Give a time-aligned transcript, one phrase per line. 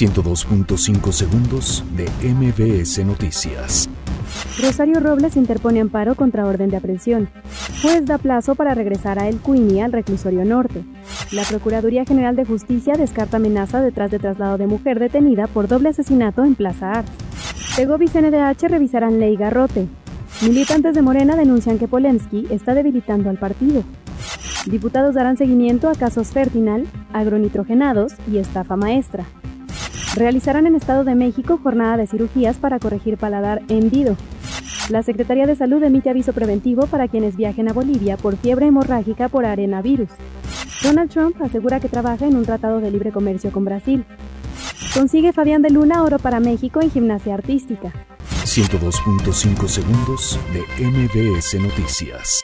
[0.00, 3.86] 102.5 segundos de MBS Noticias.
[4.58, 7.28] Rosario Robles interpone amparo contra orden de aprehensión.
[7.82, 10.84] Juez da plazo para regresar a El Cuini al reclusorio norte.
[11.32, 15.90] La Procuraduría General de Justicia descarta amenaza detrás de traslado de mujer detenida por doble
[15.90, 17.12] asesinato en Plaza Arts.
[17.74, 19.86] Segovis NDH revisarán ley Garrote.
[20.40, 23.84] Militantes de Morena denuncian que Polensky está debilitando al partido.
[24.64, 29.26] Diputados darán seguimiento a casos Fertinal, agronitrogenados y estafa maestra.
[30.14, 34.16] Realizarán en Estado de México jornada de cirugías para corregir paladar hendido.
[34.90, 39.28] La Secretaría de Salud emite aviso preventivo para quienes viajen a Bolivia por fiebre hemorrágica
[39.28, 40.08] por arenavirus.
[40.82, 44.04] Donald Trump asegura que trabaja en un tratado de libre comercio con Brasil.
[44.94, 47.92] Consigue Fabián de Luna oro para México en gimnasia artística.
[48.44, 52.42] 102.5 segundos de MBS Noticias.